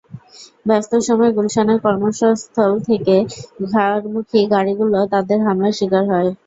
ব্যস্ত 0.65 0.91
সময়ে 1.07 1.35
গুলশানের 1.37 1.79
কর্মস্থল 1.85 2.31
থেকে 2.87 3.15
ঘরমুখী 3.67 4.41
গাড়িগুলো 4.53 4.99
তাঁদের 5.11 5.39
হামলার 5.45 5.77
শিকার 5.79 6.03
হয়। 6.11 6.29